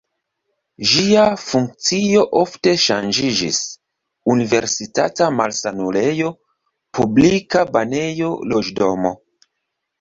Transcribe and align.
Ĝia 0.91 1.25
funkcio 1.41 2.23
ofte 2.39 2.73
ŝanĝiĝis: 2.85 3.61
universitata 4.37 5.29
malsanulejo, 5.43 6.35
publika 7.01 7.71
banejo, 7.79 8.35
loĝdomo. 8.53 9.17